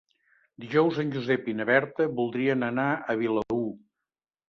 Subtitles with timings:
[0.63, 3.65] Dijous en Josep i na Berta voldrien anar a Vilaür.